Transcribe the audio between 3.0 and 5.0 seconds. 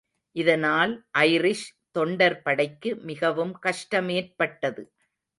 மிகவும் கஷ்டமேற்பட்டது.